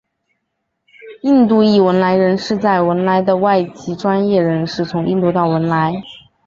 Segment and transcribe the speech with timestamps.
[1.21, 5.93] 印度裔汶莱人是在文莱的外籍专业人士从印度到文莱。